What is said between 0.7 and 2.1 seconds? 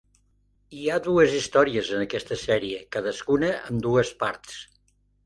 Hi ha dues històries en